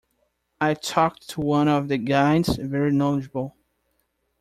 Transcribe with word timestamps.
I 0.59 0.73
talked 0.73 1.29
to 1.29 1.41
one 1.41 1.67
of 1.67 1.87
the 1.87 1.99
guides– 1.99 2.55
very 2.59 2.91
knowledgeable. 2.91 3.55